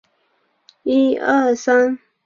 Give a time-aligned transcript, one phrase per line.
[0.03, 0.03] 王
[1.11, 1.99] 尧臣人。